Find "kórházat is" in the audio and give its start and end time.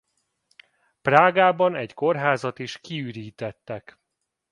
1.93-2.79